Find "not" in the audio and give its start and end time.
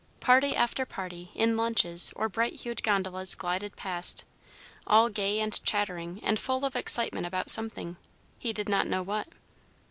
8.67-8.87